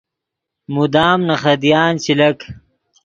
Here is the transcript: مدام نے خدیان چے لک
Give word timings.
مدام 0.75 1.19
نے 1.27 1.35
خدیان 1.43 1.93
چے 2.03 2.13
لک 2.19 2.39